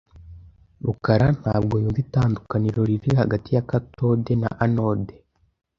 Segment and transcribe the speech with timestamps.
[0.85, 5.15] rukarantabwo yumva itandukaniro riri hagati ya cathode na anode.